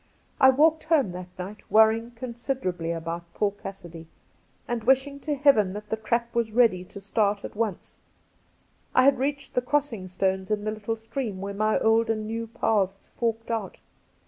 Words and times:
I 0.39 0.49
walked 0.49 0.85
home 0.85 1.11
that 1.11 1.27
night 1.37 1.59
worrying 1.69 2.09
considerably 2.15 2.89
about 2.91 3.31
poor 3.35 3.51
Cassidy 3.51 4.07
and 4.67 4.83
wishing 4.83 5.19
to 5.19 5.35
Heaven 5.35 5.73
that 5.73 5.91
the 5.91 5.95
trap 5.95 6.33
was 6.33 6.51
ready 6.51 6.83
to 6.85 6.99
start 6.99 7.45
at 7.45 7.55
once. 7.55 8.01
I 8.95 9.03
had 9.03 9.19
reached 9.19 9.53
the 9.53 9.61
crossing 9.61 10.07
stones 10.07 10.49
in 10.49 10.63
the 10.63 10.71
little 10.71 10.95
stream, 10.95 11.39
where 11.39 11.53
my 11.53 11.77
old 11.77 12.09
and 12.09 12.25
new 12.25 12.47
paths 12.47 13.11
forked 13.19 13.51
out. 13.51 13.79